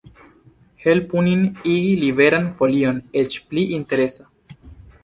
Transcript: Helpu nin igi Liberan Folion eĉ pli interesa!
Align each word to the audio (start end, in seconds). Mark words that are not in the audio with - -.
Helpu 0.85 1.21
nin 1.27 1.43
igi 1.75 1.93
Liberan 2.05 2.49
Folion 2.63 2.99
eĉ 3.25 3.39
pli 3.53 3.69
interesa! 3.79 4.31